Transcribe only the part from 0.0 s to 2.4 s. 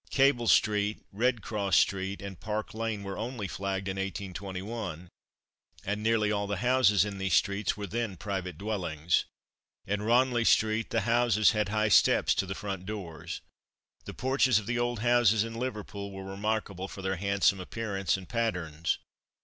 Cable street, Redcross street and